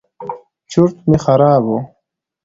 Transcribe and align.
چورت 0.71 0.95
مې 1.09 1.17
خراب 1.25 1.63
و. 1.69 1.75